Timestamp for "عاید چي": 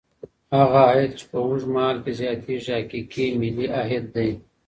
0.89-1.25